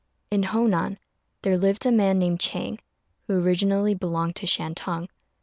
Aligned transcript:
In 0.31 0.41
Honan 0.41 0.97
there 1.43 1.59
lived 1.59 1.85
a 1.85 1.91
man 1.91 2.17
named 2.17 2.39
Chang, 2.39 2.79
who 3.27 3.39
originally 3.39 3.93
belonged 3.93 4.35
to 4.37 4.47
Shantung. 4.47 5.09